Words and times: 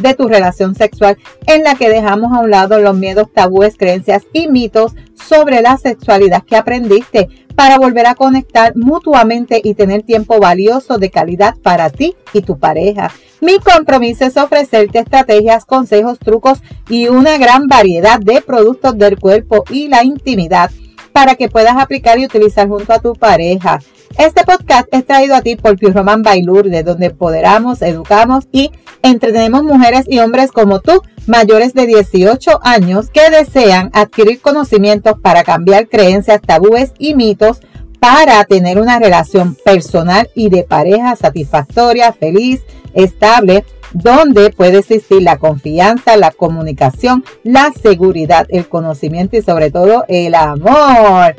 de 0.00 0.14
tu 0.14 0.28
relación 0.28 0.74
sexual, 0.74 1.16
en 1.46 1.62
la 1.62 1.74
que 1.74 1.88
dejamos 1.88 2.32
a 2.32 2.40
un 2.40 2.50
lado 2.50 2.80
los 2.80 2.96
miedos, 2.96 3.32
tabúes, 3.32 3.76
creencias 3.76 4.24
y 4.32 4.48
mitos 4.48 4.94
sobre 5.14 5.62
la 5.62 5.76
sexualidad 5.76 6.42
que 6.42 6.56
aprendiste 6.56 7.28
para 7.54 7.78
volver 7.78 8.06
a 8.06 8.14
conectar 8.14 8.74
mutuamente 8.76 9.60
y 9.62 9.74
tener 9.74 10.02
tiempo 10.02 10.40
valioso 10.40 10.98
de 10.98 11.10
calidad 11.10 11.56
para 11.62 11.90
ti 11.90 12.14
y 12.32 12.40
tu 12.42 12.58
pareja. 12.58 13.10
Mi 13.40 13.58
compromiso 13.58 14.24
es 14.24 14.36
ofrecerte 14.36 14.98
estrategias, 14.98 15.64
consejos, 15.64 16.18
trucos 16.18 16.60
y 16.88 17.08
una 17.08 17.38
gran 17.38 17.68
variedad 17.68 18.18
de 18.18 18.42
productos 18.42 18.96
del 18.96 19.18
cuerpo 19.18 19.64
y 19.70 19.88
la 19.88 20.04
intimidad 20.04 20.70
para 21.12 21.34
que 21.34 21.48
puedas 21.48 21.76
aplicar 21.76 22.18
y 22.18 22.24
utilizar 22.24 22.68
junto 22.68 22.92
a 22.92 23.00
tu 23.00 23.14
pareja. 23.14 23.80
Este 24.18 24.44
podcast 24.44 24.88
es 24.92 25.06
traído 25.06 25.34
a 25.34 25.40
ti 25.40 25.56
por 25.56 25.78
Pure 25.78 25.92
Roman 25.92 26.22
de 26.22 26.82
donde 26.82 27.06
empoderamos, 27.06 27.80
educamos 27.80 28.44
y 28.52 28.70
entretenemos 29.02 29.62
mujeres 29.62 30.04
y 30.08 30.18
hombres 30.18 30.52
como 30.52 30.80
tú, 30.80 31.02
mayores 31.26 31.74
de 31.74 31.86
18 31.86 32.60
años, 32.62 33.08
que 33.10 33.30
desean 33.30 33.90
adquirir 33.94 34.40
conocimientos 34.40 35.14
para 35.22 35.44
cambiar 35.44 35.88
creencias, 35.88 36.42
tabúes 36.42 36.92
y 36.98 37.14
mitos 37.14 37.60
para 38.00 38.44
tener 38.44 38.78
una 38.78 38.98
relación 38.98 39.54
personal 39.54 40.28
y 40.34 40.50
de 40.50 40.64
pareja 40.64 41.16
satisfactoria, 41.16 42.12
feliz, 42.12 42.62
estable, 42.94 43.64
donde 43.92 44.50
puede 44.50 44.78
existir 44.78 45.22
la 45.22 45.38
confianza, 45.38 46.16
la 46.16 46.30
comunicación, 46.30 47.24
la 47.42 47.70
seguridad, 47.72 48.46
el 48.50 48.68
conocimiento 48.68 49.36
y 49.36 49.42
sobre 49.42 49.70
todo 49.70 50.04
el 50.08 50.34
amor. 50.34 51.36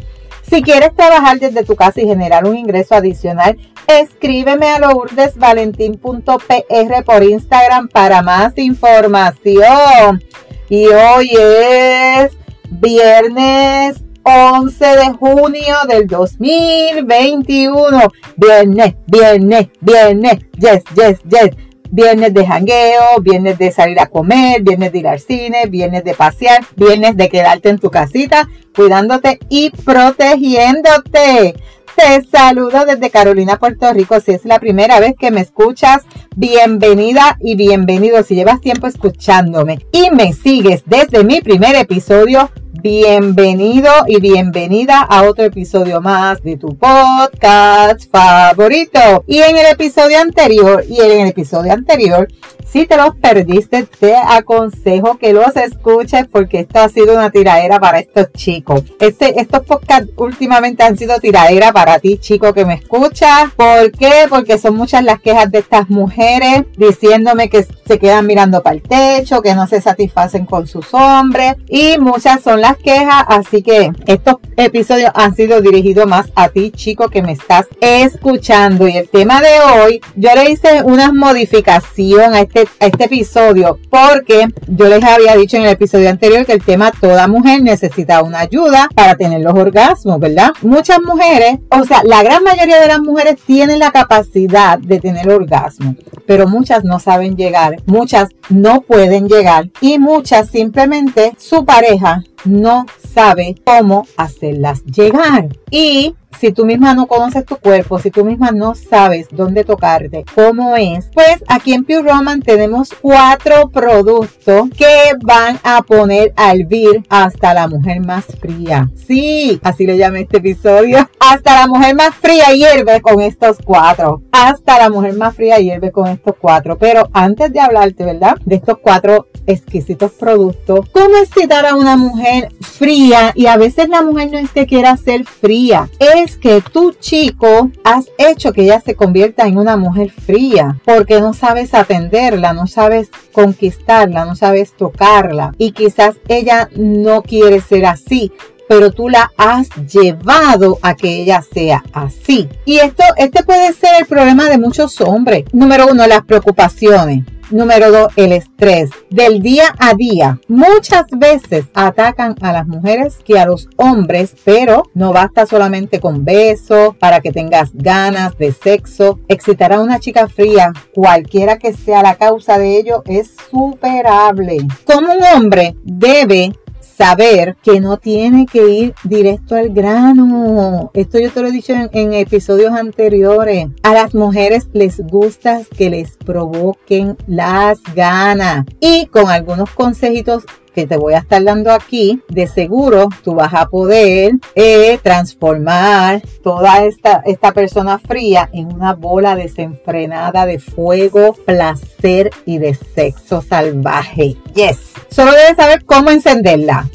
Si 0.51 0.61
quieres 0.61 0.93
trabajar 0.93 1.39
desde 1.39 1.63
tu 1.63 1.75
casa 1.77 2.01
y 2.01 2.05
generar 2.05 2.45
un 2.45 2.57
ingreso 2.57 2.93
adicional, 2.93 3.57
escríbeme 3.87 4.67
a 4.67 4.79
lourdesvalentín.pr 4.79 7.03
por 7.05 7.23
Instagram 7.23 7.87
para 7.87 8.21
más 8.21 8.57
información. 8.57 10.21
Y 10.67 10.87
hoy 10.87 11.31
es 11.37 12.33
viernes 12.69 14.03
11 14.23 14.85
de 14.85 15.13
junio 15.13 15.75
del 15.87 16.05
2021. 16.07 18.11
Viernes, 18.35 18.95
viernes, 19.07 19.69
viernes. 19.79 20.39
Yes, 20.59 20.83
yes, 20.93 21.21
yes. 21.29 21.51
Viernes 21.93 22.33
de 22.33 22.47
jangueo, 22.47 23.19
viernes 23.21 23.57
de 23.57 23.69
salir 23.69 23.99
a 23.99 24.05
comer, 24.05 24.61
viernes 24.61 24.93
de 24.93 24.99
ir 24.99 25.07
al 25.09 25.19
cine, 25.19 25.65
viernes 25.67 26.05
de 26.05 26.13
pasear, 26.13 26.63
viernes 26.77 27.17
de 27.17 27.27
quedarte 27.27 27.67
en 27.67 27.79
tu 27.79 27.89
casita, 27.89 28.47
cuidándote 28.73 29.39
y 29.49 29.71
protegiéndote. 29.71 31.55
Te 31.95 32.23
saludo 32.23 32.85
desde 32.85 33.09
Carolina, 33.09 33.59
Puerto 33.59 33.91
Rico. 33.91 34.21
Si 34.21 34.31
es 34.31 34.45
la 34.45 34.59
primera 34.59 35.01
vez 35.01 35.15
que 35.19 35.31
me 35.31 35.41
escuchas, 35.41 36.03
bienvenida 36.37 37.37
y 37.41 37.55
bienvenido. 37.55 38.23
Si 38.23 38.35
llevas 38.35 38.61
tiempo 38.61 38.87
escuchándome 38.87 39.85
y 39.91 40.09
me 40.11 40.31
sigues 40.31 40.83
desde 40.85 41.25
mi 41.25 41.41
primer 41.41 41.75
episodio, 41.75 42.49
Bienvenido 42.81 43.91
y 44.07 44.19
bienvenida 44.19 45.01
a 45.01 45.29
otro 45.29 45.45
episodio 45.45 46.01
más 46.01 46.41
de 46.41 46.57
tu 46.57 46.75
podcast 46.75 48.09
favorito. 48.09 49.23
Y 49.27 49.37
en 49.37 49.55
el 49.55 49.67
episodio 49.67 50.17
anterior, 50.19 50.83
y 50.89 50.99
en 50.99 51.11
el 51.11 51.27
episodio 51.27 51.73
anterior, 51.73 52.27
si 52.71 52.85
te 52.85 52.95
los 52.95 53.15
perdiste, 53.15 53.83
te 53.83 54.15
aconsejo 54.15 55.17
que 55.17 55.33
los 55.33 55.55
escuches 55.57 56.27
porque 56.31 56.61
esto 56.61 56.79
ha 56.79 56.87
sido 56.87 57.15
una 57.15 57.29
tiradera 57.29 57.79
para 57.79 57.99
estos 57.99 58.31
chicos. 58.31 58.83
Este, 58.99 59.41
estos 59.41 59.65
podcasts 59.65 60.09
últimamente 60.15 60.83
han 60.83 60.97
sido 60.97 61.19
tiradera 61.19 61.73
para 61.73 61.99
ti, 61.99 62.17
chico 62.17 62.53
que 62.53 62.65
me 62.65 62.75
escuchas. 62.75 63.51
¿Por 63.57 63.91
qué? 63.91 64.25
Porque 64.29 64.57
son 64.57 64.75
muchas 64.75 65.03
las 65.03 65.19
quejas 65.19 65.51
de 65.51 65.59
estas 65.59 65.89
mujeres 65.89 66.63
diciéndome 66.77 67.49
que 67.49 67.63
se 67.63 67.99
quedan 67.99 68.25
mirando 68.25 68.63
para 68.63 68.77
el 68.77 68.81
techo, 68.81 69.41
que 69.41 69.53
no 69.53 69.67
se 69.67 69.81
satisfacen 69.81 70.45
con 70.45 70.65
sus 70.65 70.93
hombres 70.93 71.55
y 71.67 71.97
muchas 71.99 72.41
son 72.41 72.61
las 72.61 72.77
quejas, 72.77 73.25
así 73.27 73.63
que 73.63 73.91
estos 74.05 74.35
episodios 74.55 75.11
han 75.13 75.35
sido 75.35 75.59
dirigidos 75.59 76.07
más 76.07 76.31
a 76.35 76.47
ti, 76.47 76.71
chico, 76.71 77.09
que 77.09 77.21
me 77.21 77.33
estás 77.33 77.67
escuchando. 77.81 78.87
Y 78.87 78.95
el 78.95 79.09
tema 79.09 79.41
de 79.41 79.59
hoy, 79.59 80.01
yo 80.15 80.29
le 80.35 80.51
hice 80.51 80.83
una 80.83 81.11
modificación 81.11 82.33
a 82.33 82.39
este, 82.39 82.60
a 82.79 82.85
este 82.87 83.05
episodio 83.05 83.79
porque 83.89 84.47
yo 84.67 84.87
les 84.87 85.03
había 85.03 85.35
dicho 85.35 85.57
en 85.57 85.63
el 85.63 85.69
episodio 85.69 86.09
anterior 86.09 86.45
que 86.45 86.53
el 86.53 86.63
tema 86.63 86.91
toda 86.91 87.27
mujer 87.27 87.61
necesita 87.61 88.23
una 88.23 88.39
ayuda 88.39 88.89
para 88.95 89.15
tener 89.15 89.41
los 89.41 89.53
orgasmos, 89.53 90.19
¿verdad? 90.19 90.51
Muchas 90.61 90.99
mujeres, 91.01 91.59
o 91.69 91.83
sea, 91.85 92.01
la 92.03 92.23
gran 92.23 92.43
mayoría 92.43 92.79
de 92.79 92.87
las 92.87 92.99
mujeres 92.99 93.35
tienen 93.45 93.79
la 93.79 93.91
capacidad 93.91 94.79
de 94.79 94.99
tener 94.99 95.29
orgasmo, 95.29 95.95
pero 96.25 96.47
muchas 96.47 96.83
no 96.83 96.99
saben 96.99 97.35
llegar, 97.35 97.77
muchas 97.85 98.29
no 98.49 98.81
pueden 98.81 99.27
llegar 99.27 99.69
y 99.81 99.99
muchas 99.99 100.49
simplemente 100.49 101.33
su 101.37 101.65
pareja 101.65 102.23
no 102.45 102.85
sabe 103.13 103.55
cómo 103.63 104.07
hacerlas 104.17 104.83
llegar. 104.85 105.49
Y 105.69 106.15
si 106.41 106.51
tú 106.51 106.65
misma 106.65 106.95
no 106.95 107.05
conoces 107.05 107.45
tu 107.45 107.57
cuerpo, 107.57 107.99
si 107.99 108.09
tú 108.09 108.25
misma 108.25 108.49
no 108.49 108.73
sabes 108.73 109.27
dónde 109.31 109.63
tocarte, 109.63 110.25
cómo 110.33 110.75
es, 110.75 111.07
pues 111.13 111.43
aquí 111.47 111.71
en 111.71 111.83
Pure 111.83 112.01
Roman 112.01 112.41
tenemos 112.41 112.89
cuatro 112.99 113.69
productos 113.69 114.69
que 114.75 115.11
van 115.21 115.59
a 115.63 115.83
poner 115.83 116.33
al 116.35 116.65
vir 116.65 117.03
hasta 117.09 117.53
la 117.53 117.67
mujer 117.67 117.99
más 117.99 118.25
fría. 118.25 118.89
Sí, 118.95 119.59
así 119.61 119.85
le 119.85 119.97
llamé 119.97 120.21
este 120.21 120.37
episodio. 120.37 121.07
Hasta 121.19 121.59
la 121.59 121.67
mujer 121.67 121.93
más 121.95 122.15
fría 122.15 122.47
hierve 122.55 123.01
con 123.01 123.21
estos 123.21 123.57
cuatro. 123.63 124.23
Hasta 124.31 124.79
la 124.79 124.89
mujer 124.89 125.13
más 125.13 125.35
fría 125.35 125.59
hierve 125.59 125.91
con 125.91 126.07
estos 126.07 126.33
cuatro. 126.39 126.79
Pero 126.79 127.07
antes 127.13 127.53
de 127.53 127.59
hablarte, 127.59 128.03
¿verdad? 128.03 128.37
De 128.45 128.55
estos 128.55 128.77
cuatro 128.81 129.27
exquisitos 129.45 130.11
productos, 130.13 130.89
¿cómo 130.91 131.17
excitar 131.17 131.67
a 131.67 131.75
una 131.75 131.97
mujer 131.97 132.49
fría? 132.61 133.31
Y 133.35 133.45
a 133.45 133.57
veces 133.57 133.89
la 133.89 134.01
mujer 134.01 134.31
no 134.31 134.39
es 134.39 134.51
que 134.51 134.65
quiera 134.65 134.97
ser 134.97 135.25
fría, 135.25 135.89
es 135.99 136.30
que 136.37 136.61
tu 136.61 136.93
chico 136.93 137.71
has 137.83 138.05
hecho 138.17 138.53
que 138.53 138.63
ella 138.63 138.81
se 138.81 138.95
convierta 138.95 139.47
en 139.47 139.57
una 139.57 139.77
mujer 139.77 140.11
fría 140.11 140.79
porque 140.85 141.19
no 141.19 141.33
sabes 141.33 141.73
atenderla, 141.73 142.53
no 142.53 142.67
sabes 142.67 143.09
conquistarla, 143.31 144.25
no 144.25 144.35
sabes 144.35 144.73
tocarla 144.73 145.53
y 145.57 145.71
quizás 145.71 146.17
ella 146.27 146.69
no 146.75 147.21
quiere 147.23 147.61
ser 147.61 147.85
así, 147.85 148.31
pero 148.67 148.91
tú 148.91 149.09
la 149.09 149.31
has 149.37 149.69
llevado 149.91 150.79
a 150.81 150.95
que 150.95 151.21
ella 151.21 151.41
sea 151.41 151.83
así. 151.91 152.47
Y 152.65 152.77
esto, 152.77 153.03
este 153.17 153.43
puede 153.43 153.73
ser 153.73 153.89
el 153.99 154.05
problema 154.05 154.49
de 154.49 154.57
muchos 154.57 155.01
hombres. 155.01 155.43
Número 155.51 155.87
uno, 155.91 156.07
las 156.07 156.23
preocupaciones. 156.23 157.25
Número 157.51 157.91
dos, 157.91 158.13
el 158.15 158.31
estrés 158.31 158.91
del 159.09 159.41
día 159.41 159.65
a 159.77 159.93
día. 159.93 160.39
Muchas 160.47 161.03
veces 161.11 161.65
atacan 161.73 162.35
a 162.39 162.53
las 162.53 162.65
mujeres 162.65 163.17
que 163.25 163.37
a 163.37 163.45
los 163.45 163.67
hombres, 163.75 164.35
pero 164.45 164.83
no 164.93 165.11
basta 165.11 165.45
solamente 165.45 165.99
con 165.99 166.23
besos 166.23 166.95
para 166.95 167.19
que 167.19 167.33
tengas 167.33 167.71
ganas 167.73 168.37
de 168.37 168.53
sexo. 168.53 169.19
Excitar 169.27 169.73
a 169.73 169.81
una 169.81 169.99
chica 169.99 170.29
fría, 170.29 170.71
cualquiera 170.93 171.57
que 171.57 171.73
sea 171.73 172.01
la 172.01 172.15
causa 172.15 172.57
de 172.57 172.77
ello, 172.77 173.03
es 173.05 173.35
superable. 173.49 174.59
Como 174.85 175.11
un 175.11 175.23
hombre 175.35 175.75
debe 175.83 176.53
saber 177.01 177.57
que 177.63 177.79
no 177.79 177.97
tiene 177.97 178.45
que 178.45 178.69
ir 178.69 178.93
directo 179.03 179.55
al 179.55 179.69
grano. 179.69 180.91
Esto 180.93 181.17
yo 181.17 181.31
te 181.31 181.41
lo 181.41 181.47
he 181.47 181.51
dicho 181.51 181.73
en, 181.73 182.13
episodios 182.13 182.73
anteriores. 182.73 183.69
A 183.81 183.93
las 183.93 184.13
mujeres 184.13 184.67
les 184.73 184.99
gusta 184.99 185.61
que 185.75 185.89
les 185.89 186.17
provoquen 186.17 187.17
las 187.25 187.81
ganas. 187.95 188.67
Y 188.79 189.07
con 189.07 189.31
algunos 189.31 189.71
consejitos 189.71 190.43
que 190.75 190.85
te 190.85 190.95
voy 190.95 191.15
a 191.15 191.19
estar 191.19 191.43
dando 191.43 191.71
aquí, 191.71 192.21
de 192.29 192.45
seguro 192.45 193.09
tú 193.23 193.33
vas 193.33 193.53
a 193.55 193.65
poder 193.65 194.33
eh, 194.53 194.99
transformar 195.01 196.21
toda 196.43 196.85
esta, 196.85 197.23
esta 197.25 197.51
persona 197.51 197.97
fría 197.97 198.47
en 198.53 198.71
una 198.71 198.93
bola 198.93 199.35
desenfrenada 199.35 200.45
de 200.45 200.59
fuego, 200.59 201.33
placer 201.33 202.29
y 202.45 202.59
de 202.59 202.75
sexo 202.75 203.41
salvaje. 203.41 204.37
Yes. 204.53 204.90
Solo 205.11 205.31
debes 205.33 205.57
saber 205.57 205.83
cómo 205.85 206.09
encenderla. 206.09 206.89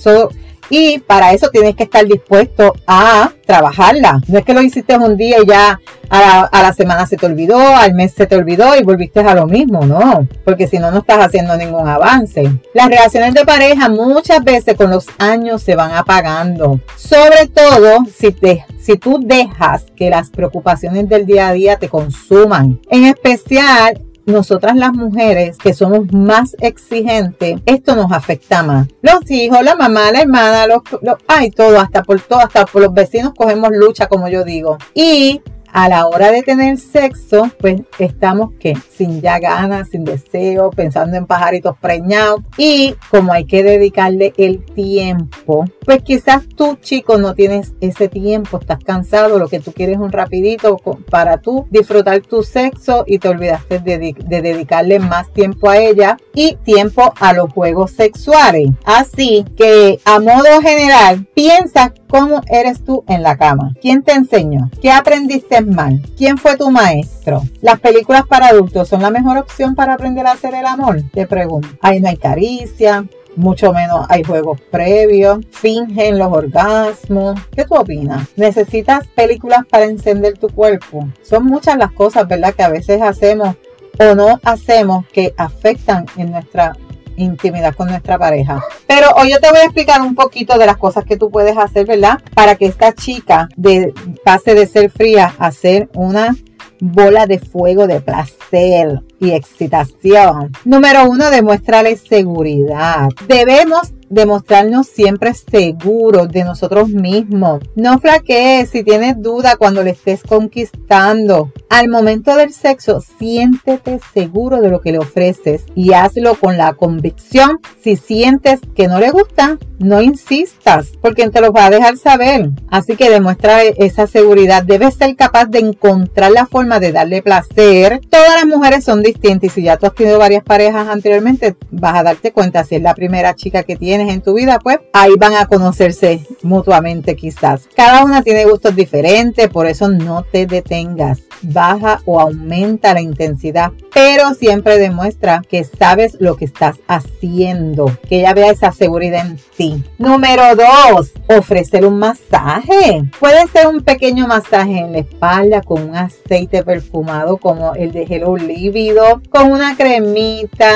y 0.68 0.98
para 0.98 1.32
eso 1.32 1.48
tienes 1.50 1.76
que 1.76 1.84
estar 1.84 2.04
dispuesto 2.04 2.74
a 2.86 3.30
trabajarla. 3.46 4.20
No 4.26 4.38
es 4.38 4.44
que 4.44 4.54
lo 4.54 4.62
hiciste 4.62 4.96
un 4.96 5.16
día 5.16 5.36
y 5.40 5.46
ya 5.46 5.78
a 6.08 6.62
la, 6.62 6.72
semana 6.72 7.06
se 7.06 7.16
te 7.16 7.26
olvidó, 7.26 7.58
al 7.58 7.94
mes 7.94 8.12
se 8.12 8.26
te 8.26 8.36
olvidó 8.36 8.76
y 8.76 8.82
volviste 8.82 9.20
a 9.20 9.34
lo 9.34 9.46
mismo, 9.46 9.84
no, 9.84 10.26
porque 10.44 10.66
si 10.66 10.78
no, 10.78 10.90
no 10.90 10.98
estás 10.98 11.24
haciendo 11.24 11.56
ningún 11.56 11.86
avance. 11.88 12.50
Las 12.74 12.88
relaciones 12.88 13.34
de 13.34 13.44
pareja 13.44 13.88
muchas 13.88 14.42
veces 14.44 14.76
con 14.76 14.90
los 14.90 15.06
años 15.18 15.62
se 15.62 15.76
van 15.76 15.92
apagando, 15.92 16.80
sobre 16.96 17.46
todo 17.46 18.04
si, 18.14 18.32
te, 18.32 18.64
si 18.80 18.96
tú 18.96 19.20
dejas 19.22 19.84
que 19.96 20.10
las 20.10 20.30
preocupaciones 20.30 21.08
del 21.08 21.26
día 21.26 21.48
a 21.48 21.52
día 21.52 21.76
te 21.76 21.88
consuman. 21.88 22.80
En 22.90 23.04
especial 23.04 24.00
nosotras 24.26 24.76
las 24.76 24.92
mujeres 24.92 25.56
que 25.56 25.72
somos 25.72 26.12
más 26.12 26.56
exigentes, 26.60 27.60
esto 27.64 27.94
nos 27.94 28.12
afecta 28.12 28.62
más. 28.62 28.88
Los 29.00 29.30
hijos, 29.30 29.62
la 29.62 29.76
mamá, 29.76 30.10
la 30.12 30.20
hermana, 30.20 30.66
los, 30.66 30.82
los 31.00 31.16
ay, 31.28 31.50
todo, 31.50 31.80
hasta 31.80 32.02
por 32.02 32.20
todo, 32.20 32.40
hasta 32.40 32.66
por 32.66 32.82
los 32.82 32.92
vecinos 32.92 33.32
cogemos 33.34 33.70
lucha, 33.72 34.08
como 34.08 34.28
yo 34.28 34.44
digo. 34.44 34.78
Y 34.94 35.40
a 35.76 35.90
la 35.90 36.06
hora 36.06 36.32
de 36.32 36.42
tener 36.42 36.78
sexo, 36.78 37.50
pues 37.60 37.82
estamos 37.98 38.54
que 38.58 38.72
sin 38.96 39.20
ya 39.20 39.38
ganas, 39.38 39.90
sin 39.90 40.04
deseo, 40.04 40.70
pensando 40.70 41.18
en 41.18 41.26
pajaritos 41.26 41.76
preñados 41.78 42.40
y 42.56 42.94
como 43.10 43.34
hay 43.34 43.44
que 43.44 43.62
dedicarle 43.62 44.32
el 44.38 44.64
tiempo, 44.64 45.66
pues 45.84 46.02
quizás 46.02 46.48
tú 46.48 46.78
chico 46.80 47.18
no 47.18 47.34
tienes 47.34 47.74
ese 47.82 48.08
tiempo, 48.08 48.58
estás 48.58 48.82
cansado, 48.82 49.38
lo 49.38 49.48
que 49.48 49.60
tú 49.60 49.72
quieres 49.72 49.96
es 49.96 50.00
un 50.00 50.12
rapidito 50.12 50.78
para 51.10 51.42
tú 51.42 51.66
disfrutar 51.70 52.22
tu 52.22 52.42
sexo 52.42 53.04
y 53.06 53.18
te 53.18 53.28
olvidaste 53.28 53.78
de, 53.78 54.16
de 54.18 54.40
dedicarle 54.40 54.98
más 54.98 55.30
tiempo 55.34 55.68
a 55.68 55.76
ella 55.76 56.16
y 56.32 56.56
tiempo 56.64 57.12
a 57.20 57.34
los 57.34 57.52
juegos 57.52 57.90
sexuales. 57.90 58.70
Así 58.86 59.44
que 59.58 60.00
a 60.06 60.20
modo 60.20 60.62
general, 60.62 61.26
piensa 61.34 61.92
cómo 62.08 62.40
eres 62.48 62.84
tú 62.84 63.04
en 63.08 63.22
la 63.22 63.36
cama. 63.36 63.74
¿Quién 63.80 64.02
te 64.02 64.12
enseñó? 64.12 64.70
¿Qué 64.80 64.90
aprendiste 64.90 65.60
mal? 65.60 66.02
¿Quién 66.16 66.38
fue 66.38 66.56
tu 66.56 66.70
maestro? 66.70 67.42
¿Las 67.60 67.80
películas 67.80 68.26
para 68.26 68.48
adultos 68.48 68.88
son 68.88 69.02
la 69.02 69.10
mejor 69.10 69.38
opción 69.38 69.74
para 69.74 69.94
aprender 69.94 70.26
a 70.26 70.32
hacer 70.32 70.54
el 70.54 70.66
amor? 70.66 71.02
Te 71.12 71.26
pregunto. 71.26 71.68
Ahí 71.80 72.00
no 72.00 72.08
hay 72.08 72.16
caricia, 72.16 73.06
mucho 73.36 73.72
menos 73.72 74.06
hay 74.08 74.24
juegos 74.24 74.60
previos, 74.70 75.40
fingen 75.50 76.18
los 76.18 76.32
orgasmos. 76.32 77.38
¿Qué 77.54 77.64
tú 77.64 77.74
opinas? 77.74 78.28
¿Necesitas 78.36 79.06
películas 79.08 79.60
para 79.70 79.84
encender 79.84 80.38
tu 80.38 80.48
cuerpo? 80.48 81.08
Son 81.22 81.44
muchas 81.44 81.76
las 81.76 81.92
cosas, 81.92 82.26
¿verdad? 82.26 82.54
Que 82.54 82.62
a 82.62 82.68
veces 82.68 83.02
hacemos 83.02 83.56
o 83.98 84.14
no 84.14 84.40
hacemos 84.42 85.06
que 85.08 85.34
afectan 85.36 86.06
en 86.16 86.32
nuestra 86.32 86.76
intimidad 87.16 87.74
con 87.74 87.88
nuestra 87.88 88.18
pareja. 88.18 88.62
Pero 88.86 89.08
hoy 89.16 89.30
yo 89.30 89.40
te 89.40 89.50
voy 89.50 89.58
a 89.58 89.64
explicar 89.64 90.00
un 90.02 90.14
poquito 90.14 90.58
de 90.58 90.66
las 90.66 90.76
cosas 90.76 91.04
que 91.04 91.16
tú 91.16 91.30
puedes 91.30 91.56
hacer, 91.56 91.86
¿verdad? 91.86 92.20
Para 92.34 92.56
que 92.56 92.66
esta 92.66 92.92
chica 92.92 93.48
de, 93.56 93.92
pase 94.24 94.54
de 94.54 94.66
ser 94.66 94.90
fría 94.90 95.34
a 95.38 95.50
ser 95.52 95.88
una 95.94 96.34
bola 96.80 97.26
de 97.26 97.38
fuego 97.38 97.86
de 97.86 98.00
placer 98.00 99.00
y 99.18 99.32
excitación. 99.32 100.52
Número 100.64 101.08
uno, 101.08 101.30
demuéstrale 101.30 101.96
seguridad. 101.96 103.08
Debemos 103.26 103.92
demostrarnos 104.08 104.86
siempre 104.86 105.32
seguros 105.34 106.28
de 106.28 106.44
nosotros 106.44 106.88
mismos. 106.88 107.60
No 107.74 107.98
flaquees 107.98 108.70
si 108.70 108.82
tienes 108.82 109.20
duda 109.20 109.56
cuando 109.56 109.82
le 109.82 109.90
estés 109.90 110.22
conquistando. 110.22 111.52
Al 111.68 111.88
momento 111.88 112.36
del 112.36 112.52
sexo, 112.52 113.00
siéntete 113.18 114.00
seguro 114.14 114.60
de 114.60 114.70
lo 114.70 114.80
que 114.80 114.92
le 114.92 114.98
ofreces 114.98 115.64
y 115.74 115.92
hazlo 115.92 116.36
con 116.36 116.56
la 116.56 116.74
convicción. 116.74 117.60
Si 117.82 117.96
sientes 117.96 118.60
que 118.74 118.88
no 118.88 118.98
le 119.00 119.10
gusta, 119.10 119.58
no 119.78 120.00
insistas, 120.00 120.92
porque 121.00 121.28
te 121.28 121.40
lo 121.40 121.52
va 121.52 121.66
a 121.66 121.70
dejar 121.70 121.96
saber. 121.96 122.50
Así 122.70 122.96
que 122.96 123.10
demuestra 123.10 123.62
esa 123.62 124.06
seguridad. 124.06 124.62
Debes 124.62 124.94
ser 124.94 125.16
capaz 125.16 125.46
de 125.46 125.58
encontrar 125.58 126.30
la 126.30 126.46
forma 126.46 126.80
de 126.80 126.92
darle 126.92 127.22
placer. 127.22 128.00
Todas 128.08 128.34
las 128.36 128.46
mujeres 128.46 128.84
son 128.84 129.02
distintas 129.02 129.44
y 129.44 129.48
si 129.50 129.62
ya 129.62 129.76
tú 129.76 129.86
has 129.86 129.94
tenido 129.94 130.18
varias 130.18 130.44
parejas 130.44 130.88
anteriormente, 130.88 131.56
vas 131.70 131.96
a 131.96 132.02
darte 132.02 132.32
cuenta 132.32 132.64
si 132.64 132.76
es 132.76 132.82
la 132.82 132.94
primera 132.94 133.34
chica 133.34 133.64
que 133.64 133.76
tienes 133.76 133.95
en 134.00 134.20
tu 134.20 134.34
vida, 134.34 134.58
pues 134.58 134.78
ahí 134.92 135.12
van 135.18 135.34
a 135.34 135.46
conocerse 135.46 136.20
mutuamente 136.42 137.16
quizás. 137.16 137.68
Cada 137.76 138.04
una 138.04 138.22
tiene 138.22 138.44
gustos 138.44 138.74
diferentes, 138.74 139.48
por 139.48 139.66
eso 139.66 139.88
no 139.88 140.22
te 140.22 140.46
detengas 140.46 141.22
baja 141.42 142.00
o 142.04 142.20
aumenta 142.20 142.94
la 142.94 143.00
intensidad, 143.00 143.72
pero 143.92 144.34
siempre 144.34 144.78
demuestra 144.78 145.42
que 145.48 145.64
sabes 145.64 146.16
lo 146.20 146.36
que 146.36 146.44
estás 146.44 146.76
haciendo, 146.88 147.86
que 148.08 148.20
ella 148.20 148.34
vea 148.34 148.50
esa 148.50 148.72
seguridad 148.72 149.26
en 149.26 149.38
ti. 149.56 149.82
Número 149.98 150.42
dos, 150.54 151.12
ofrecer 151.28 151.84
un 151.84 151.98
masaje. 151.98 153.04
Puede 153.18 153.46
ser 153.48 153.66
un 153.66 153.82
pequeño 153.82 154.26
masaje 154.26 154.78
en 154.78 154.92
la 154.92 154.98
espalda 154.98 155.62
con 155.62 155.90
un 155.90 155.96
aceite 155.96 156.62
perfumado 156.62 157.36
como 157.38 157.74
el 157.74 157.92
de 157.92 158.02
Hello 158.02 158.36
Lívido, 158.36 159.20
con 159.30 159.50
una 159.50 159.76
cremita 159.76 160.72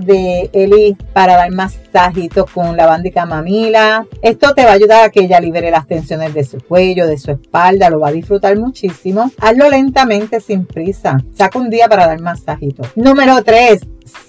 de 0.00 0.50
Eli 0.52 0.96
para 1.12 1.34
dar 1.36 1.50
masajitos 1.50 2.50
con 2.52 2.76
lavanda 2.76 3.08
y 3.08 3.12
camamila. 3.12 4.06
Esto 4.20 4.54
te 4.54 4.64
va 4.64 4.70
a 4.70 4.74
ayudar 4.74 5.04
a 5.04 5.10
que 5.10 5.20
ella 5.20 5.40
libere 5.40 5.70
las 5.70 5.86
tensiones 5.86 6.34
de 6.34 6.44
su 6.44 6.60
cuello, 6.60 7.06
de 7.06 7.18
su 7.18 7.30
espalda, 7.30 7.90
lo 7.90 8.00
va 8.00 8.08
a 8.08 8.12
disfrutar 8.12 8.58
muchísimo. 8.58 9.30
Hazlo 9.38 9.68
lento 9.70 10.02
sin 10.44 10.64
prisa. 10.66 11.18
Saca 11.34 11.58
un 11.58 11.70
día 11.70 11.88
para 11.88 12.06
dar 12.06 12.20
masajito. 12.20 12.82
Número 12.96 13.42
3. 13.42 13.80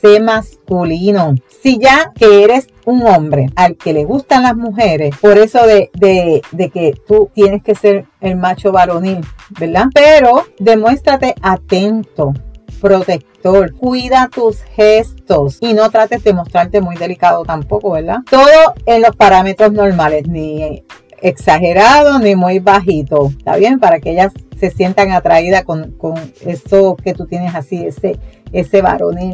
Sé 0.01 0.19
masculino. 0.19 1.35
Si 1.61 1.79
ya 1.79 2.11
que 2.13 2.43
eres 2.43 2.67
un 2.85 3.05
hombre 3.05 3.47
al 3.55 3.75
que 3.75 3.93
le 3.93 4.03
gustan 4.03 4.43
las 4.43 4.55
mujeres, 4.55 5.15
por 5.21 5.37
eso 5.37 5.65
de, 5.65 5.89
de, 5.93 6.41
de 6.51 6.69
que 6.69 6.93
tú 7.07 7.29
tienes 7.33 7.63
que 7.63 7.75
ser 7.75 8.05
el 8.21 8.35
macho 8.35 8.71
varonil, 8.71 9.21
¿verdad? 9.59 9.85
Pero 9.93 10.45
demuéstrate 10.59 11.35
atento, 11.41 12.33
protector. 12.83 13.73
Cuida 13.73 14.29
tus 14.29 14.61
gestos 14.61 15.57
y 15.61 15.73
no 15.73 15.89
trates 15.89 16.21
de 16.23 16.33
mostrarte 16.33 16.81
muy 16.81 16.97
delicado 16.97 17.43
tampoco, 17.45 17.91
¿verdad? 17.91 18.19
Todo 18.29 18.73
en 18.85 19.01
los 19.01 19.15
parámetros 19.15 19.71
normales, 19.71 20.27
ni 20.27 20.83
exagerado 21.21 22.19
ni 22.19 22.35
muy 22.35 22.59
bajito, 22.59 23.31
¿está 23.37 23.55
bien? 23.55 23.79
Para 23.79 24.01
que 24.01 24.11
ellas 24.11 24.33
se 24.59 24.69
sientan 24.69 25.13
atraídas 25.13 25.63
con, 25.63 25.95
eso 26.45 26.97
que 27.01 27.13
tú 27.13 27.25
tienes 27.25 27.55
así, 27.55 27.85
ese, 27.85 28.19
ese 28.51 28.83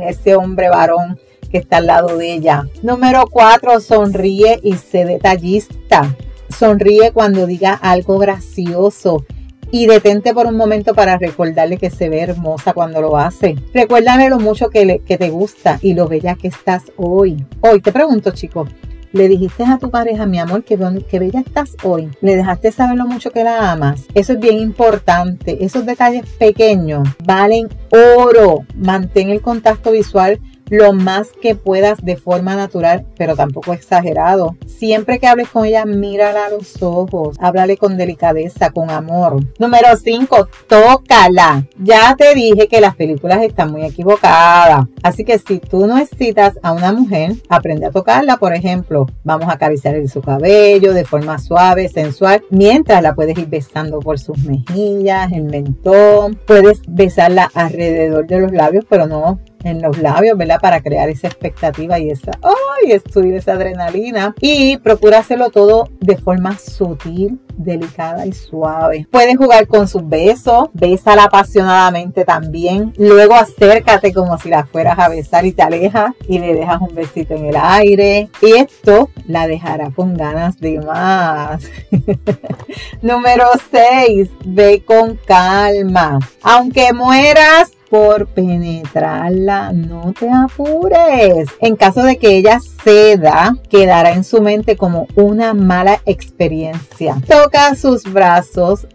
ese 0.08 0.36
hombre 0.36 0.70
varón 0.70 1.20
que 1.52 1.58
está 1.58 1.78
al 1.78 1.88
lado 1.88 2.18
de 2.18 2.32
ella. 2.32 2.68
Número 2.84 3.26
cuatro, 3.26 3.80
sonríe 3.80 4.60
y 4.62 4.76
sé 4.76 5.06
detallista. 5.06 6.16
Sonríe 6.56 7.12
cuando 7.12 7.48
diga 7.48 7.74
algo 7.74 8.20
gracioso 8.20 9.26
y 9.72 9.88
detente 9.88 10.34
por 10.34 10.48
un 10.48 10.58
momento 10.58 10.94
para 10.94 11.18
recordarle 11.18 11.78
que 11.78 11.90
se 11.90 12.10
ve 12.10 12.22
hermosa 12.22 12.74
cuando 12.74 13.02
lo 13.02 13.18
hace. 13.18 13.56
Recuérdale 13.74 14.30
lo 14.30 14.40
mucho 14.40 14.70
que, 14.70 14.86
le, 14.86 15.00
que 15.00 15.18
te 15.18 15.30
gusta 15.30 15.80
y 15.82 15.94
lo 15.94 16.08
bella 16.08 16.36
que 16.36 16.48
estás 16.48 16.84
hoy. 16.98 17.46
Hoy 17.62 17.82
te 17.82 17.92
pregunto, 17.92 18.32
chicos, 18.32 18.70
le 19.12 19.28
dijiste 19.28 19.64
a 19.64 19.80
tu 19.80 19.90
pareja, 19.90 20.28
mi 20.28 20.38
amor, 20.38 20.64
que, 20.64 20.78
que 21.10 21.20
bella 21.20 21.40
estás 21.40 21.76
hoy. 21.84 22.10
Le 22.22 22.36
dejaste 22.36 22.72
saber 22.72 22.96
lo 22.96 23.08
mucho 23.08 23.32
que 23.32 23.44
la 23.44 23.72
amas. 23.72 24.04
Eso 24.14 24.34
es 24.34 24.40
bien 24.40 24.60
importante. 24.60 25.64
Esos 25.66 25.86
detalles 25.86 26.28
pequeños 26.38 27.08
valen 27.26 27.70
oro. 28.18 28.66
Mantén 28.76 29.30
el 29.30 29.42
contacto 29.42 29.92
visual 29.92 30.40
lo 30.70 30.94
más 30.94 31.32
que 31.42 31.56
puedas 31.56 32.04
de 32.04 32.18
forma 32.18 32.56
natural, 32.56 33.06
pero 33.18 33.36
tampoco 33.36 33.74
exagerado. 33.74 34.56
Siempre 34.66 35.20
que 35.20 35.28
hables 35.28 35.50
con 35.50 35.66
ella, 35.66 35.86
mírala 35.86 36.46
a 36.46 36.50
los 36.50 36.82
ojos, 36.82 37.38
háblale 37.40 37.78
con 37.78 37.98
delicadeza, 37.98 38.72
con 38.72 38.90
amor. 38.90 39.44
Número 39.58 39.96
5, 39.96 40.48
tócala. 40.68 41.66
Ya 41.78 42.16
te 42.16 42.34
dije 42.36 42.68
que 42.68 42.82
las 42.82 42.96
películas 42.96 43.42
están 43.44 43.72
muy 43.72 43.84
equivocadas. 43.86 44.86
Así 45.04 45.26
que 45.26 45.40
si 45.40 45.60
tú 45.60 45.88
no 45.88 45.98
excitas 45.98 46.60
a 46.62 46.72
una 46.72 46.92
mujer, 46.92 47.34
aprende 47.50 47.88
a 47.88 47.92
tocarla, 47.92 48.38
por 48.38 48.54
ejemplo. 48.54 49.08
Vamos 49.24 49.48
a 49.50 49.54
acariciar 49.54 49.96
su 50.08 50.22
cabello 50.22 50.94
de 50.94 51.06
forma 51.06 51.40
suave, 51.40 51.90
sensual, 51.90 52.44
mientras 52.50 53.02
la 53.02 53.16
puedes 53.16 53.38
ir 53.38 53.48
besando 53.48 54.00
por 54.00 54.20
sus 54.20 54.38
mejillas, 54.40 55.32
el 55.32 55.44
mentón. 55.44 56.38
Puedes 56.46 56.82
besarla 56.88 57.50
alrededor 57.54 58.28
de 58.28 58.40
los 58.40 58.52
labios, 58.52 58.86
pero 58.90 59.08
no 59.08 59.40
en 59.64 59.82
los 59.82 59.98
labios, 59.98 60.38
¿verdad? 60.38 60.60
Para 60.62 60.82
crear 60.82 61.10
esa 61.10 61.28
expectativa 61.28 62.00
y 62.00 62.10
esa, 62.10 62.32
¡ay! 62.42 63.00
subir 63.12 63.36
esa 63.36 63.54
adrenalina. 63.54 64.36
Y 64.40 64.78
procura 64.78 65.20
hacerlo 65.20 65.50
todo 65.50 65.90
de 66.00 66.18
forma 66.18 66.58
sutil, 66.58 67.40
delicada 67.58 68.26
y 68.26 68.32
suave. 68.32 69.08
Puedes 69.12 69.38
jugar 69.38 69.68
con 69.68 69.88
sus 69.88 70.08
besos, 70.08 70.70
bésala 70.74 71.26
apasionadamente 71.26 72.26
también. 72.26 72.94
Luego 72.98 73.36
acércate 73.36 74.14
como 74.14 74.38
si 74.38 74.50
la 74.50 74.66
fueras 74.66 74.98
a 75.00 75.10
besar 75.10 75.46
y 75.46 75.52
te 75.52 75.62
alejas 75.62 76.12
y 76.28 76.40
le 76.40 76.54
dejas 76.54 76.82
un 76.82 76.96
besito 76.96 77.36
en 77.36 77.46
el 77.46 77.58
aire. 77.58 78.30
Y 78.42 78.54
esto 78.54 79.10
la 79.28 79.48
dejará 79.48 79.92
con 79.92 80.16
ganas 80.16 80.60
de 80.60 80.80
más. 80.80 81.64
Número 83.02 83.46
6. 83.72 84.30
Ve 84.46 84.84
con 84.86 85.20
calma. 85.26 86.20
Aunque 86.42 86.94
mueras 86.94 87.74
por 87.90 88.28
penetrarla, 88.28 89.72
no 89.74 90.14
te 90.14 90.30
apures. 90.30 91.50
En 91.60 91.76
caso 91.76 92.04
de 92.04 92.18
que 92.18 92.38
ella 92.38 92.60
ceda, 92.84 93.56
quedará 93.70 94.12
en 94.12 94.24
su 94.24 94.42
mente 94.42 94.78
como 94.78 95.08
una 95.16 95.54
mala 95.54 96.02
experiencia. 96.06 97.18
Toca 97.28 97.76
sus 97.76 98.04
brazos, 98.04 98.88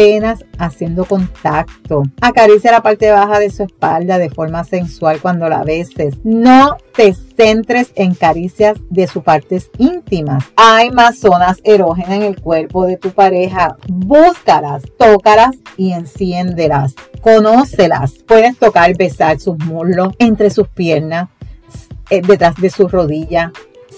apenas 0.00 0.44
haciendo 0.58 1.04
contacto. 1.04 2.04
Acaricia 2.22 2.72
la 2.72 2.82
parte 2.82 3.10
baja 3.10 3.38
de 3.38 3.50
su 3.50 3.64
espalda 3.64 4.16
de 4.16 4.30
forma 4.30 4.64
sensual 4.64 5.20
cuando 5.20 5.48
la 5.48 5.62
beses. 5.62 6.16
No 6.24 6.78
te 6.96 7.12
centres 7.12 7.92
en 7.96 8.14
caricias 8.14 8.78
de 8.88 9.06
sus 9.06 9.22
partes 9.22 9.70
íntimas. 9.76 10.44
Hay 10.56 10.90
más 10.90 11.18
zonas 11.18 11.60
erógenas 11.64 12.12
en 12.12 12.22
el 12.22 12.40
cuerpo 12.40 12.86
de 12.86 12.96
tu 12.96 13.10
pareja. 13.10 13.76
Búscalas, 13.88 14.84
tócalas 14.98 15.56
y 15.76 15.92
enciéndelas. 15.92 16.94
Conócelas. 17.20 18.14
Puedes 18.26 18.58
tocar, 18.58 18.96
besar 18.96 19.38
sus 19.38 19.58
muslos 19.58 20.14
entre 20.18 20.48
sus 20.48 20.68
piernas, 20.68 21.28
eh, 22.08 22.22
detrás 22.26 22.56
de 22.56 22.70
su 22.70 22.88
rodilla, 22.88 23.52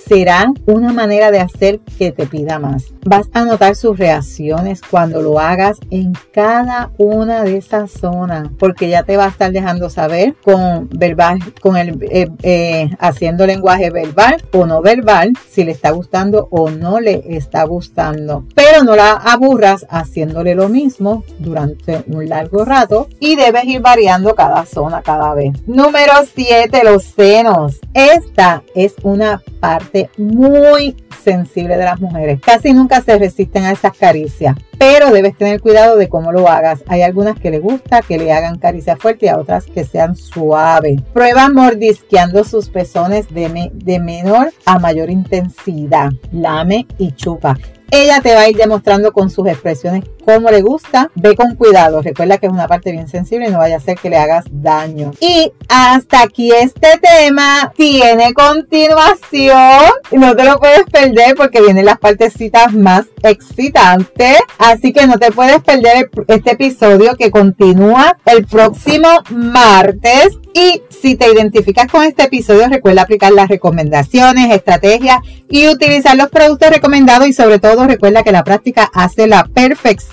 será 0.06 0.52
una 0.66 0.92
manera 0.92 1.30
de 1.30 1.40
hacer 1.40 1.80
que 1.98 2.12
te 2.12 2.26
pida 2.26 2.58
más. 2.58 2.84
Vas 3.04 3.28
a 3.32 3.44
notar 3.44 3.76
sus 3.76 3.98
reacciones 3.98 4.80
cuando 4.82 5.22
lo 5.22 5.38
hagas 5.38 5.78
en 5.90 6.12
cada 6.32 6.90
una 6.98 7.42
de 7.44 7.56
esas 7.56 7.90
zonas, 7.90 8.48
porque 8.58 8.88
ya 8.88 9.02
te 9.02 9.16
va 9.16 9.26
a 9.26 9.28
estar 9.28 9.52
dejando 9.52 9.90
saber 9.90 10.34
con 10.44 10.88
verbal, 10.90 11.38
con 11.60 11.76
el 11.76 11.98
eh, 12.10 12.28
eh, 12.42 12.90
haciendo 12.98 13.46
lenguaje 13.46 13.90
verbal 13.90 14.42
o 14.52 14.66
no 14.66 14.82
verbal, 14.82 15.32
si 15.48 15.64
le 15.64 15.72
está 15.72 15.90
gustando 15.90 16.48
o 16.50 16.70
no 16.70 17.00
le 17.00 17.22
está 17.36 17.64
gustando. 17.64 18.44
Pero 18.54 18.84
no 18.84 18.96
la 18.96 19.12
aburras 19.12 19.86
haciéndole 19.88 20.54
lo 20.54 20.68
mismo 20.68 21.24
durante 21.38 22.04
un 22.06 22.28
largo 22.28 22.64
rato 22.64 23.08
y 23.20 23.36
debes 23.36 23.64
ir 23.64 23.80
variando 23.80 24.34
cada 24.34 24.64
zona 24.66 25.02
cada 25.02 25.34
vez. 25.34 25.52
Número 25.66 26.12
7, 26.34 26.82
los 26.84 27.04
senos. 27.04 27.80
Esta 27.94 28.62
es 28.74 28.94
una 29.02 29.42
parte 29.60 29.91
muy 30.16 30.96
sensible 31.22 31.76
de 31.76 31.84
las 31.84 32.00
mujeres. 32.00 32.40
Casi 32.40 32.72
nunca 32.72 33.00
se 33.00 33.18
resisten 33.18 33.64
a 33.64 33.72
esas 33.72 33.96
caricias, 33.96 34.56
pero 34.78 35.10
debes 35.10 35.36
tener 35.36 35.60
cuidado 35.60 35.96
de 35.96 36.08
cómo 36.08 36.32
lo 36.32 36.48
hagas. 36.48 36.82
Hay 36.88 37.02
algunas 37.02 37.38
que 37.38 37.50
le 37.50 37.58
gusta 37.58 38.02
que 38.02 38.18
le 38.18 38.32
hagan 38.32 38.58
caricias 38.58 38.98
fuertes 38.98 39.24
y 39.24 39.28
a 39.28 39.38
otras 39.38 39.66
que 39.66 39.84
sean 39.84 40.16
suaves. 40.16 41.00
Prueba 41.12 41.48
mordisqueando 41.48 42.44
sus 42.44 42.68
pezones 42.68 43.32
de, 43.32 43.70
de 43.72 44.00
menor 44.00 44.52
a 44.64 44.78
mayor 44.78 45.10
intensidad. 45.10 46.10
Lame 46.32 46.86
y 46.98 47.12
chupa. 47.12 47.56
Ella 47.94 48.22
te 48.22 48.34
va 48.34 48.40
a 48.40 48.48
ir 48.48 48.56
demostrando 48.56 49.12
con 49.12 49.28
sus 49.28 49.46
expresiones 49.46 50.04
cómo 50.24 50.50
le 50.50 50.62
gusta. 50.62 51.10
Ve 51.14 51.36
con 51.36 51.54
cuidado. 51.54 52.02
Recuerda 52.02 52.38
que 52.38 52.46
es 52.46 52.52
una 52.52 52.68
parte 52.68 52.92
bien 52.92 53.08
sensible 53.08 53.48
y 53.48 53.50
no 53.50 53.58
vaya 53.58 53.76
a 53.76 53.80
ser 53.80 53.98
que 53.98 54.10
le 54.10 54.16
hagas 54.16 54.44
daño. 54.50 55.12
Y 55.20 55.52
hasta 55.68 56.22
aquí 56.22 56.52
este 56.52 56.98
tema 57.00 57.72
tiene 57.76 58.32
continuación. 58.32 59.90
No 60.10 60.34
te 60.34 60.44
lo 60.44 60.58
puedes 60.58 60.84
perder 60.84 61.34
porque 61.36 61.60
vienen 61.60 61.86
las 61.86 61.98
partecitas 61.98 62.72
más 62.72 63.06
excitantes. 63.22 64.38
Así 64.58 64.92
que 64.92 65.06
no 65.06 65.18
te 65.18 65.32
puedes 65.32 65.60
perder 65.60 66.10
este 66.28 66.52
episodio 66.52 67.16
que 67.16 67.30
continúa 67.30 68.16
el 68.26 68.46
próximo 68.46 69.08
martes. 69.30 70.38
Y 70.54 70.82
si 70.90 71.16
te 71.16 71.32
identificas 71.32 71.86
con 71.86 72.04
este 72.04 72.24
episodio, 72.24 72.68
recuerda 72.68 73.02
aplicar 73.02 73.32
las 73.32 73.48
recomendaciones, 73.48 74.54
estrategias 74.54 75.18
y 75.48 75.68
utilizar 75.68 76.16
los 76.16 76.28
productos 76.28 76.70
recomendados 76.70 77.26
y 77.26 77.32
sobre 77.32 77.58
todo 77.58 77.86
recuerda 77.86 78.22
que 78.22 78.32
la 78.32 78.44
práctica 78.44 78.90
hace 78.92 79.26
la 79.26 79.44
perfección. 79.44 80.11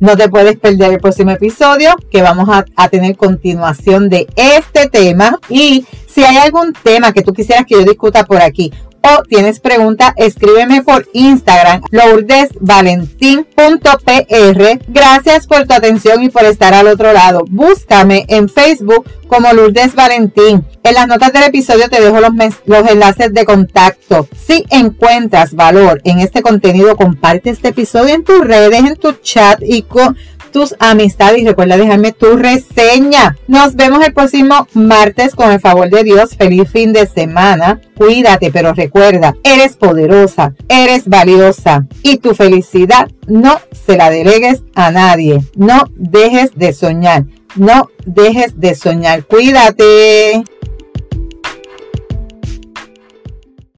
No 0.00 0.16
te 0.16 0.28
puedes 0.28 0.56
perder 0.56 0.94
el 0.94 1.00
próximo 1.00 1.30
episodio 1.30 1.94
que 2.10 2.22
vamos 2.22 2.48
a, 2.48 2.64
a 2.76 2.88
tener 2.88 3.16
continuación 3.16 4.08
de 4.08 4.26
este 4.36 4.88
tema. 4.88 5.38
Y 5.48 5.84
si 6.06 6.24
hay 6.24 6.36
algún 6.38 6.72
tema 6.72 7.12
que 7.12 7.22
tú 7.22 7.32
quisieras 7.32 7.66
que 7.66 7.74
yo 7.74 7.84
discuta 7.84 8.24
por 8.24 8.40
aquí 8.40 8.72
o 9.02 9.22
tienes 9.24 9.60
pregunta, 9.60 10.14
escríbeme 10.16 10.82
por 10.82 11.08
Instagram, 11.12 11.82
lourdesvalentín.pr. 11.90 14.80
Gracias 14.88 15.46
por 15.46 15.66
tu 15.66 15.74
atención 15.74 16.22
y 16.22 16.28
por 16.28 16.44
estar 16.44 16.74
al 16.74 16.88
otro 16.88 17.12
lado. 17.12 17.44
Búscame 17.48 18.24
en 18.28 18.48
Facebook 18.48 19.06
como 19.30 19.52
Lourdes 19.52 19.94
Valentín. 19.94 20.66
En 20.82 20.94
las 20.94 21.06
notas 21.06 21.32
del 21.32 21.44
episodio 21.44 21.88
te 21.88 22.00
dejo 22.00 22.20
los, 22.20 22.32
los 22.66 22.90
enlaces 22.90 23.32
de 23.32 23.44
contacto. 23.44 24.26
Si 24.36 24.64
encuentras 24.70 25.54
valor 25.54 26.00
en 26.04 26.18
este 26.18 26.42
contenido, 26.42 26.96
comparte 26.96 27.50
este 27.50 27.68
episodio 27.68 28.14
en 28.14 28.24
tus 28.24 28.40
redes, 28.40 28.80
en 28.80 28.96
tu 28.96 29.12
chat 29.12 29.60
y 29.62 29.82
con 29.82 30.16
tus 30.50 30.74
amistades 30.78 31.42
y 31.42 31.46
recuerda 31.46 31.76
dejarme 31.76 32.12
tu 32.12 32.36
reseña. 32.36 33.36
Nos 33.48 33.76
vemos 33.76 34.04
el 34.04 34.12
próximo 34.12 34.66
martes 34.74 35.34
con 35.34 35.50
el 35.50 35.60
favor 35.60 35.90
de 35.90 36.04
Dios. 36.04 36.36
Feliz 36.36 36.70
fin 36.70 36.92
de 36.92 37.06
semana. 37.06 37.80
Cuídate, 37.96 38.50
pero 38.50 38.72
recuerda, 38.72 39.34
eres 39.42 39.76
poderosa, 39.76 40.54
eres 40.68 41.08
valiosa 41.08 41.86
y 42.02 42.18
tu 42.18 42.34
felicidad 42.34 43.08
no 43.26 43.60
se 43.72 43.96
la 43.96 44.10
delegues 44.10 44.62
a 44.74 44.90
nadie. 44.90 45.40
No 45.54 45.84
dejes 45.96 46.56
de 46.56 46.72
soñar. 46.72 47.24
No 47.56 47.90
dejes 48.06 48.60
de 48.60 48.74
soñar. 48.74 49.24
Cuídate. 49.24 50.44